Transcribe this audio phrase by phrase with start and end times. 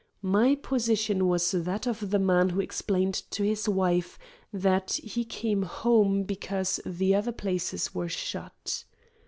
[0.23, 4.17] My position was that of the man who explained to his wife
[4.51, 8.85] that he came home because the other places were shut.